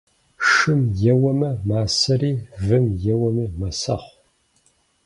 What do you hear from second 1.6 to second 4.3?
масэри, вым еуэмэ мэсэхъу.